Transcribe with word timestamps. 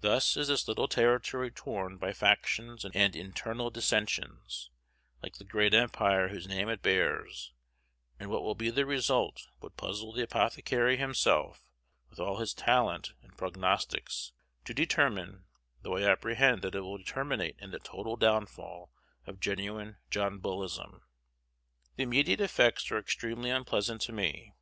Thus 0.00 0.38
is 0.38 0.48
this 0.48 0.66
little 0.66 0.88
territory 0.88 1.50
torn 1.50 1.98
by 1.98 2.14
factions 2.14 2.82
and 2.82 2.96
internal 3.14 3.68
dissensions, 3.68 4.70
like 5.22 5.34
the 5.36 5.44
great 5.44 5.74
empire 5.74 6.28
whose 6.28 6.48
name 6.48 6.70
it 6.70 6.80
bears; 6.80 7.52
and 8.18 8.30
what 8.30 8.42
will 8.42 8.54
be 8.54 8.70
the 8.70 8.86
result 8.86 9.48
would 9.60 9.76
puzzle 9.76 10.14
the 10.14 10.22
apothecary 10.22 10.96
himself, 10.96 11.60
with 12.08 12.18
all 12.18 12.38
his 12.38 12.54
talent 12.54 13.12
at 13.22 13.36
prognostics, 13.36 14.32
to 14.64 14.72
determine, 14.72 15.44
though 15.82 15.98
I 15.98 16.10
apprehend 16.10 16.62
that 16.62 16.74
it 16.74 16.80
will 16.80 17.04
terminate 17.04 17.56
in 17.58 17.70
the 17.70 17.80
total 17.80 18.16
downfall 18.16 18.90
of 19.26 19.40
genuine 19.40 19.98
John 20.08 20.38
Bullism. 20.40 21.02
The 21.96 22.04
immediate 22.04 22.40
effects 22.40 22.90
are 22.90 22.98
extremely 22.98 23.50
unpleasant 23.50 24.00
to 24.00 24.12
me. 24.14 24.54